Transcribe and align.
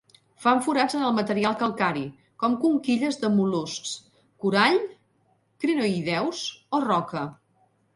Fan 0.43 0.61
forats 0.67 0.95
en 0.99 1.03
el 1.09 1.13
material 1.17 1.57
calcari, 1.59 2.07
com 2.45 2.57
conquilles 2.65 3.21
de 3.27 3.33
mol·luscs, 3.37 3.95
corall, 4.47 4.83
crinoïdeus 5.65 6.49
o 6.81 6.87
roca. 6.93 7.29